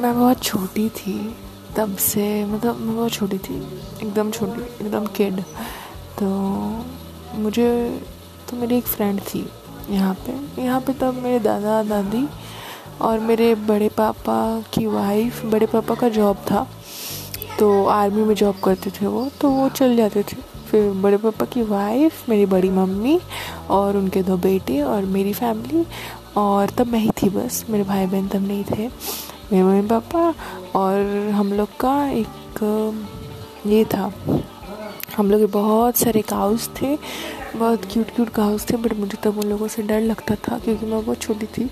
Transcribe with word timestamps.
मैं 0.00 0.14
बहुत 0.14 0.42
छोटी 0.42 0.88
थी, 0.88 1.14
तब 1.76 1.96
से 1.96 2.44
मतलब 2.44 2.78
मैं 2.78 2.96
बहुत 2.96 3.12
छोटी 3.12 3.38
थी, 3.38 3.56
एकदम 4.02 4.30
छोटी, 4.30 4.62
एकदम 4.84 5.06
किड 5.16 5.40
तो 6.18 6.26
मुझे 7.38 7.68
तो 8.50 8.56
मेरी 8.56 8.76
एक 8.78 8.86
फ्रेंड 8.86 9.20
थी 9.24 9.46
यहाँ 9.90 10.14
पे. 10.16 10.62
यहाँ 10.62 10.80
पे 10.80 10.92
तब 10.92 11.22
मेरे 11.22 11.38
दादा, 11.40 11.82
दादी 11.82 12.26
और 13.00 13.18
मेरे 13.20 13.54
बड़े 13.54 13.88
पापा 13.88 14.38
की 14.74 14.86
वाइफ 14.86 15.44
बड़े 15.46 15.66
पापा 15.66 15.94
का 15.94 16.08
जॉब 16.08 16.36
था. 16.50 16.66
तो 17.58 17.86
आर्मी 17.88 18.24
में 18.24 18.34
जॉब 18.34 18.60
करते 18.64 18.90
थे 18.90 19.06
वो 19.06 19.28
तो 19.40 19.50
वो 19.50 19.68
चल 19.70 19.96
जाते 19.96 20.22
थे. 20.22 20.36
फिर 20.70 20.90
बड़े 21.02 21.16
पापा 21.16 21.44
की 21.44 21.62
वाइफ 21.64 22.28
मेरी 22.28 22.46
बड़ी 22.46 22.70
मम्मी 22.70 23.18
और 23.70 23.96
उनके 23.96 24.22
दो 24.22 24.36
बेटे 24.38 24.80
और 24.82 25.04
मेरी 25.06 25.32
फैमिली 25.32 25.84
और 26.36 26.70
तब 26.70 26.86
मैं 26.86 27.00
ही 27.00 27.10
थी 27.22 27.28
बस. 27.30 27.64
मेरे 27.70 27.84
भाई 27.84 28.06
बहन 28.06 28.28
तब 28.28 28.46
नहीं 28.48 28.64
थे. 28.64 28.88
मेरे 29.52 29.62
मम्मी 29.64 29.88
पापा 29.88 30.22
और 30.78 31.28
हम 31.34 31.52
लोग 31.52 31.68
का 31.80 31.94
एक, 32.08 32.62
ये 33.66 33.84
था। 33.84 34.12
हम 35.16 35.30
लोग 35.30 35.40
के 35.40 35.46
बहुत 35.46 35.96
सारे 35.96 36.20
काउस 36.22 36.68
थे, 36.76 36.96
बहुत 37.56 37.84
क्यूट 37.92 38.10
क्यूट 38.14 38.28
काउस 38.28 38.68
थे 38.70 38.76
बट 38.76 38.92
मुझे 38.92 39.18
तब 39.22 39.38
उन 39.38 39.48
लोगों 39.48 39.68
से 39.68 39.82
डर 39.82 40.00
लगता 40.00 40.34
था 40.44 40.58
क्योंकि 40.58 40.86
मैं 40.86 41.04
बहुत 41.04 41.22
छोटी 41.22 41.46
थी 41.46 41.68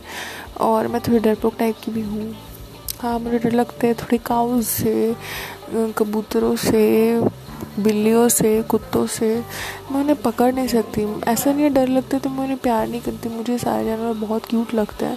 और 0.60 0.88
मैं 0.88 1.01
थोड़ी 1.01 1.18
डरपोक 1.18 1.54
टाइप 1.59 1.77
की 1.84 1.91
भी 1.92 2.02
हूँ। 2.02 2.34
हाँ 3.01 3.18
मुझे 3.18 3.38
डर 3.38 3.52
लगता 3.52 3.87
है 3.87 3.95
थोड़े 3.95 4.18
काउस 4.18 4.68
से, 4.68 5.15
कबूतरों 5.98 6.54
से 6.56 6.82
बिल्लियों 7.78 8.28
से, 8.28 8.50
कुत्तों 8.62 9.06
से। 9.06 9.28
मैं 9.92 10.00
उन्हें 10.00 10.16
पकड़ 10.22 10.52
नहीं 10.54 10.68
सकती। 10.68 11.04
ऐसा 11.28 11.52
नहीं 11.52 11.62
है, 11.62 11.70
डर 11.70 11.88
लगता 11.88 12.18
तो 12.18 12.30
मैं 12.30 12.42
उन्हें 12.44 12.58
प्यार 12.58 12.86
नहीं 12.88 13.00
करती। 13.00 13.28
मुझे 13.28 13.58
सारे 13.58 13.84
जानवर 13.84 14.12
बहुत 14.18 14.46
क्यूट 14.46 14.74
लगते 14.74 15.06
हैं। 15.06 15.16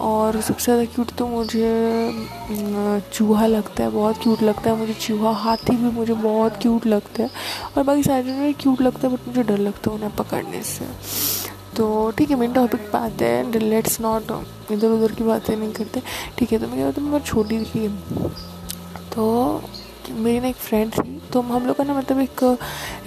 और 0.00 0.40
सबसे 0.40 0.64
ज़्यादा 0.64 0.84
क्यूट 0.94 1.10
तो 1.18 1.26
मुझे 1.26 3.08
चूहा 3.12 3.46
लगता 3.46 3.84
है। 3.84 3.90
बहुत 3.90 4.22
क्यूट 4.22 4.42
लगता 4.42 4.70
है 4.70 4.76
मुझे 4.78 4.94
चूहा। 5.00 5.32
हाथी 5.38 5.76
भी 5.76 5.90
मुझे 5.90 6.14
बहुत 6.14 6.56
क्यूट 6.62 6.86
लगता 6.86 7.22
है। 7.22 7.30
और 7.76 7.82
बाकी 7.82 8.02
सारे 8.02 8.22
जानवर 8.22 8.52
क्यूट 8.60 8.82
लगता 8.82 9.08
है 9.08 9.14
बट 9.14 9.28
मुझे 9.28 9.42
डर 9.42 9.58
लगता 9.58 9.90
है 9.90 9.96
उन्हें 9.96 10.14
पकड़ने 10.16 10.62
से। 10.64 10.84
तो 11.76 12.10
ठीक 12.10 12.30
है 12.30 12.36
मेन 12.36 12.52
टॉपिक 12.52 12.80
पे 12.92 12.98
आते 12.98 13.24
हैं। 13.24 13.60
लेट्स 13.60 14.00
नॉट 14.00 14.32
इधर 14.72 14.88
उधर 14.88 15.12
की 15.12 15.24
बातें 15.24 15.56
नहीं 15.56 15.72
करते। 15.72 16.02
ठीक 16.38 16.52
है 16.52 16.58
तो 16.58 16.66
मैं 16.68 16.76
क्या 16.76 17.02
मैं 17.02 17.10
बहुत 17.10 17.26
छोटी 17.26 17.60
थी। 17.64 17.88
तो 19.14 19.62
मेरी 20.10 20.40
ना 20.40 20.48
एक 20.48 20.56
फ्रेंड 20.56 20.92
थी। 20.92 21.20
तो 21.32 21.40
हम 21.42 21.66
लोग 21.66 21.76
का 21.76 21.84
ना 21.84 21.94
मतलब 21.94 22.20
एक 22.20 22.42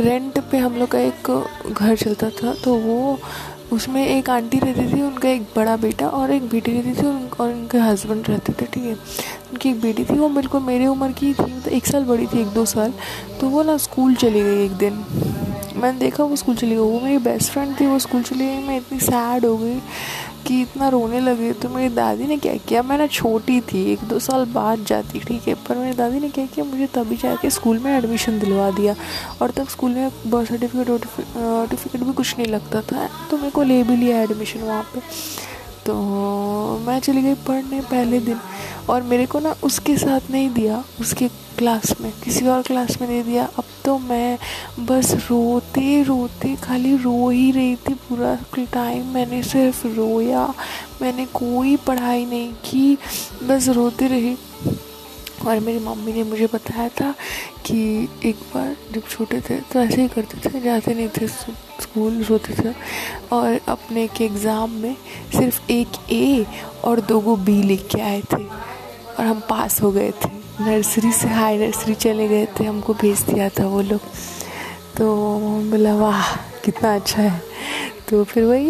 रेंट 0.01 0.39
पे 0.51 0.57
हम 0.57 0.75
लोग 0.75 0.89
का 0.89 0.99
एक 0.99 1.29
घर 1.71 1.95
चलता 1.95 2.29
था 2.31 2.53
तो 2.63 2.75
वो 2.75 3.17
उसमें 3.73 4.05
एक 4.07 4.29
आंटी 4.29 4.59
रहती 4.59 4.85
थी, 4.93 5.01
उनका 5.01 5.29
एक 5.29 5.41
बड़ा 5.55 5.75
बेटा 5.77 6.07
और 6.07 6.31
एक 6.31 6.43
बेटी 6.49 6.71
रहती 6.71 6.93
थी 6.93 7.05
और 7.07 7.51
उनके 7.51 7.77
हस्बैंड 7.77 8.27
रहते 8.29 8.53
थे, 8.53 8.65
ठीक 8.65 8.83
है। 8.83 8.93
उनकी 8.93 9.69
एक 9.69 9.79
बेटी 9.81 10.03
थी, 10.05 10.13
वो 10.13 10.29
बिल्कुल 10.29 10.61
मेरी 10.61 10.87
उम्र 10.87 11.11
की 11.11 11.33
थी 11.33 11.43
मतलब 11.43 11.73
एक 11.73 11.85
साल 11.85 12.03
बड़ी 12.03 12.27
थी, 12.27 12.41
एक 12.41 12.47
दो 12.47 12.65
साल। 12.65 12.93
तो 13.41 13.49
वो 13.49 13.63
ना 13.63 13.77
स्कूल 13.77 14.15
चली 14.15 14.43
गई 14.43 14.65
एक 14.65 14.71
दिन। 14.73 15.03
मैंने 15.75 15.97
देखा 15.99 16.23
वो 16.23 16.35
स्कूल 16.35 16.55
चली 16.55 16.69
गई, 16.69 16.77
वो 16.77 16.99
मेरी 16.99 17.17
बेस्ट 17.19 17.51
फ्रेंड 17.51 17.79
थी, 17.79 17.85
वो 17.85 17.99
स्कूल 17.99 18.23
चली 18.23 18.45
गई, 18.45 18.67
मैं 18.67 18.77
इतनी 18.77 18.99
सैड 18.99 19.45
हो 19.45 19.57
गई। 19.57 19.79
कि 20.47 20.61
इतना 20.61 20.87
रोने 20.89 21.19
लगे 21.19 21.51
तो 21.53 21.69
मेरी 21.69 21.93
दादी 21.95 22.25
ने 22.27 22.37
क्या 22.37 22.55
किया? 22.57 22.81
मैं 22.83 22.97
ना 22.97 23.07
छोटी 23.09 23.59
थी, 23.63 23.83
एक 23.91 24.03
दो 24.09 24.19
साल 24.19 24.45
बाद 24.53 24.83
जाती, 24.87 25.19
ठीक 25.19 25.47
है? 25.47 25.53
पर 25.67 25.77
मेरी 25.77 25.95
दादी 25.97 26.19
ने 26.19 26.29
क्या 26.29 26.45
किया? 26.45 26.65
मुझे 26.65 26.87
तभी 26.95 27.17
जाके 27.17 27.49
स्कूल 27.49 27.79
में 27.79 27.91
एडमिशन 27.97 28.39
दिलवा 28.39 28.69
दिया। 28.71 28.95
और 29.41 29.51
तब 29.51 29.67
स्कूल 29.67 29.91
में 29.91 30.11
बर्थ 30.27 30.49
सर्टिफिकेट 30.49 31.05
सर्टिफिकेट 31.07 32.03
भी 32.03 32.13
कुछ 32.13 32.37
नहीं 32.37 32.47
लगता 32.47 32.81
था 32.83 33.09
तो 33.31 33.37
मेरे 33.37 33.51
को 33.51 33.63
ले 33.63 33.81
भी 33.83 33.95
लिया 33.95 34.21
एडमिशन 34.23 34.61
वहाँ 34.61 34.83
पर 34.95 35.01
तो 35.85 35.93
मैं 36.85 36.99
चली 36.99 37.21
गई 37.21 37.33
पढ़ने 37.47 37.81
पहले 37.81 38.19
दिन। 38.19 38.39
और 38.89 39.03
मेरे 39.03 39.25
को 39.25 39.39
ना 39.39 39.55
उसके 39.63 39.95
साथ 39.97 40.29
नहीं 40.31 40.49
दिया, 40.49 40.83
उसके 41.01 41.27
क्लास 41.57 41.93
में, 42.01 42.11
किसी 42.23 42.47
और 42.47 42.61
क्लास 42.61 42.97
में 43.01 43.07
नहीं 43.07 43.23
दिया। 43.23 43.45
अब 43.57 43.63
तो 43.85 43.97
मैं 43.99 44.37
बस 44.79 45.13
रोते 45.29 46.01
रोते 46.03 46.55
खाली 46.55 46.95
रो 46.97 47.29
ही 47.29 47.51
रही 47.51 47.75
थी 47.77 47.93
पूरा 48.09 48.35
टाइम 48.73 49.05
मैंने 49.13 49.41
सिर्फ़ 49.43 49.85
रोया, 49.87 50.47
मैंने 51.01 51.25
कोई 51.33 51.75
पढ़ाई 51.87 52.25
नहीं 52.25 52.51
की, 52.65 52.97
बस 53.43 53.69
रोती 53.69 54.07
रही। 54.07 54.35
और 55.47 55.59
मेरी 55.59 55.79
मम्मी 55.79 56.13
ने 56.13 56.23
मुझे 56.23 56.45
बताया 56.53 56.87
था 56.89 57.13
कि 57.65 58.07
एक 58.25 58.35
बार 58.53 58.75
जब 58.93 59.07
छोटे 59.09 59.41
थे 59.41 59.59
तो 59.71 59.79
ऐसे 59.79 60.01
ही 60.01 60.07
करते 60.07 60.49
थे, 60.49 60.61
जाते 60.61 60.93
नहीं 60.93 61.09
थे 61.09 61.27
स्कूल, 61.27 62.21
रोते 62.23 62.53
थे। 62.53 62.73
और 63.31 63.59
अपने 63.67 64.07
के 64.07 64.25
एग्ज़ाम 64.25 64.71
में 64.71 64.95
सिर्फ़ 65.31 65.71
एक 65.71 66.11
ए 66.11 66.45
और 66.83 67.01
दो 67.01 67.19
गो 67.19 67.35
बी 67.37 67.61
लिख 67.63 67.87
के 67.87 68.01
आए 68.01 68.21
थे। 68.33 68.43
और 69.19 69.25
हम 69.25 69.39
पास 69.39 69.81
हो 69.81 69.91
गए 69.91 70.11
थे। 70.11 70.29
नर्सरी 70.63 71.11
से 71.11 71.27
हाई 71.27 71.57
नर्सरी 71.57 71.95
चले 71.95 72.27
गए 72.27 72.45
थे। 72.45 72.63
हमको 72.63 72.93
भेज 72.93 73.21
दिया 73.21 73.49
था 73.49 73.67
वो 73.67 73.81
लोग। 73.81 74.01
तो 74.97 75.37
बोला, 75.71 75.95
वाह, 75.95 76.35
कितना 76.35 76.95
अच्छा 76.95 77.21
है। 77.21 77.41
तो 78.09 78.23
फिर 78.23 78.43
वही, 78.43 78.69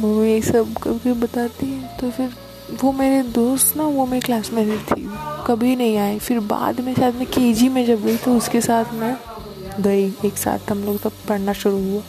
मम्मी 0.00 0.28
ये 0.28 0.42
सब 0.42 0.74
कभी 0.82 1.12
बताती 1.12 1.66
है। 1.66 1.96
तो 2.00 2.10
फिर 2.10 2.30
वो 2.84 2.92
मेरे 2.92 3.22
दोस्त 3.22 3.76
ना, 3.76 3.82
वो 3.82 4.06
मेरी 4.06 4.20
क्लास 4.20 4.52
में 4.52 4.78
थी। 4.78 5.10
कभी 5.46 5.76
नहीं 5.76 5.96
आई 5.96 6.18
फिर 6.18 6.40
बाद 6.40 6.80
में 6.80 6.94
शायद 6.94 7.14
मैं 7.14 7.26
के 7.26 7.68
में 7.68 7.86
जब 7.86 8.04
गई 8.04 8.16
तो 8.16 8.36
उसके 8.36 8.60
साथ 8.60 8.84
मैं 8.92 9.16
गई। 9.82 10.12
एक 10.24 10.36
साथ 10.36 10.70
हम 10.70 10.84
लोग 10.84 11.00
तब 11.00 11.12
पढ़ना 11.28 11.52
शुरू 11.52 11.92
हुआ। 11.92 12.02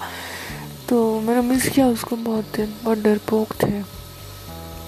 तो 0.89 1.19
मैंने 1.19 1.41
मिस 1.41 1.69
किया 1.69 1.87
उसको 1.87 2.15
बहुत 2.15 2.43
दिन। 2.43 2.73
बहुत 2.83 2.97
डरपोक 2.97 3.53
थे। 3.63 3.81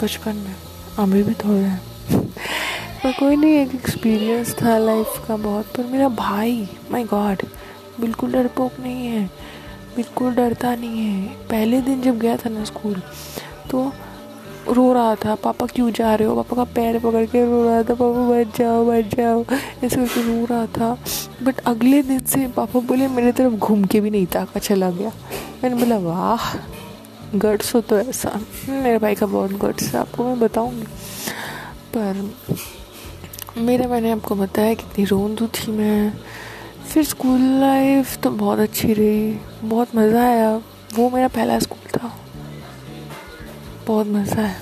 बचपन 0.04 0.36
में। 0.36 0.56
अभी 1.00 1.24
भी 1.24 1.34
थोड़े 1.34 1.60
हैं। 1.60 1.82
पर 3.04 3.12
कोई 3.12 3.36
नहीं, 3.36 3.52
एक 3.52 3.74
एक्सपीरियंस 3.76 4.56
था 4.62 4.78
लाइफ 4.78 5.14
का 5.28 5.36
बहुत, 5.38 5.66
पर 5.66 5.84
मेरा 5.84 6.08
भाई 6.10 6.68
माय 6.92 7.04
गॉड 7.04 7.42
बिल्कुल 8.00 8.32
डरपोक 8.32 8.80
नहीं 8.80 9.08
है, 9.08 9.26
बिल्कुल 9.96 10.34
डरता 10.36 10.76
नहीं 10.76 11.06
है। 11.06 11.28
पहले 11.50 11.82
दिन 11.82 12.02
जब 12.02 12.20
गया 12.20 12.38
था 12.38 12.50
ना 12.50 12.64
स्कूल 12.64 13.02
तो 13.72 13.92
रो 14.70 14.94
रहा 14.94 15.16
था, 15.16 15.36
पापा 15.36 15.66
क्यों 15.66 15.92
जा 15.92 16.14
रहे 16.16 16.28
हो? 16.28 16.36
पापा 16.36 16.56
का 16.56 16.64
पैर 16.74 17.00
पकड़ 17.00 17.26
के 17.26 17.44
रो 17.46 17.64
रहा 17.64 17.84
था, 17.84 17.94
पापा 17.94 18.28
बच 18.30 18.58
जाओ 18.58 18.86
बच 18.86 19.16
जाओ। 19.16 19.44
ऐसे 19.84 19.96
करके 19.96 20.22
रो 20.22 20.46
रहा 20.46 20.66
था। 20.68 20.98
बट 21.44 21.60
अगले 21.60 22.02
दिन 22.02 22.20
से 22.20 22.48
पापा 22.48 22.80
बोले, 22.80 23.08
मेरे 23.08 23.32
तरफ़ 23.32 23.54
घूम 23.54 23.84
के 23.84 24.02
भी 24.02 24.10
नहीं 24.10 24.26
ताका 24.26 24.60
चला 24.60 24.90
गया। 24.90 25.12
मैंने 25.64 25.76
बोला, 25.76 25.98
वाह 25.98 26.54
गट्स 27.36 27.76
हो 27.76 27.82
तो 27.82 28.00
ऐसा। 28.00 28.40
मेरे 28.70 28.98
भाई 28.98 29.16
का 29.16 29.26
बहुत 29.26 29.52
गट्स 29.52 29.94
है, 29.94 30.00
आपको 30.00 30.24
मैं 30.24 30.40
बताऊँगी। 30.40 30.86
पर 31.98 32.30
मेरा 33.58 33.88
मैंने 33.88 34.12
आपको 34.12 34.36
बताया 34.36 34.74
कितनी 34.74 35.06
रोंदू 35.06 35.48
थी 35.48 35.72
मैं। 35.72 36.14
फिर 36.90 37.04
स्कूल 37.04 37.42
लाइफ 37.42 38.18
तो 38.18 38.30
बहुत 38.30 38.60
अच्छी 38.60 38.94
रही, 38.94 39.40
बहुत 39.64 39.96
मज़ा 39.96 40.24
आया। 40.24 40.56
वो 40.96 41.10
मेरा 41.10 41.28
पहला 41.28 41.60
स्कूल 41.60 42.00
था। 42.00 42.18
बहुत 43.88 44.08
मज़ा 44.08 44.42
आया। 44.42 44.56